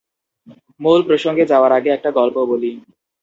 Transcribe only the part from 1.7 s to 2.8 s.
আগে একটা গল্প বলি।